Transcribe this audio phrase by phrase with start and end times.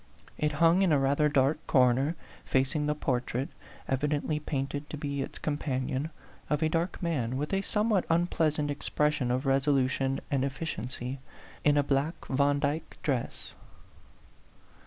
[0.35, 3.49] It hung in a rather dark corner, facing the portrait,
[3.87, 6.09] evidently painted to be its companion,
[6.49, 10.53] of a dark man, with a some what unpleasant expression of resolution and A PHANTOM
[10.53, 10.53] LOVER.
[10.53, 10.55] 37
[10.89, 11.19] efficiency,
[11.63, 13.53] in a black Vandyck dress.